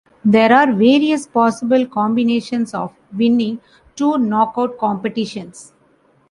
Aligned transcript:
There 0.25 0.51
are 0.51 0.73
various 0.73 1.27
possible 1.27 1.85
combinations 1.85 2.73
of 2.73 2.91
winning 3.15 3.59
two 3.95 4.17
knock-out 4.17 4.79
competitions. 4.79 5.73